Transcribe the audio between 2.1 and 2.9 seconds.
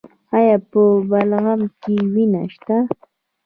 وینه شته؟